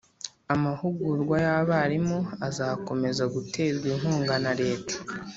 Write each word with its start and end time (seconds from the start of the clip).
amahugurwa 0.53 1.35
y'abarimu 1.45 2.17
azakomeza 2.47 3.23
guterwa 3.33 3.85
inkunga 3.93 4.35
na 4.43 4.51
leta. 4.61 4.95